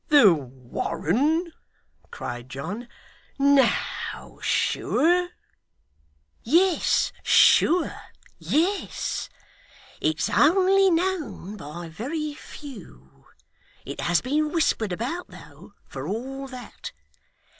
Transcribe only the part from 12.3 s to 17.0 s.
few. It has been whispered about though, for all that.